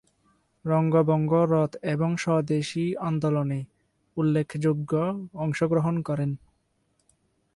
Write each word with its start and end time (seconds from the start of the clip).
বঙ্গভঙ্গ 0.65 1.31
রদ 1.51 1.71
এবং 1.85 2.09
স্বদেশী 2.17 2.85
আন্দোলনে 3.01 3.59
উল্লেখযোগ্য 4.17 4.91
অংশগ্রহণ 5.35 5.95
করেন। 6.01 6.31